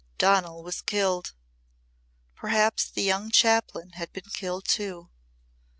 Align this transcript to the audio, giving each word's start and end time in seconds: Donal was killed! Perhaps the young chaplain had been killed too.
Donal 0.17 0.63
was 0.63 0.81
killed! 0.81 1.35
Perhaps 2.33 2.89
the 2.89 3.03
young 3.03 3.29
chaplain 3.29 3.91
had 3.91 4.11
been 4.11 4.31
killed 4.33 4.65
too. 4.65 5.11